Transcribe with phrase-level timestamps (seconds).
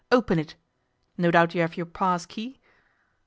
[0.11, 0.55] Open it.
[1.15, 2.59] No doubt you have your pass key.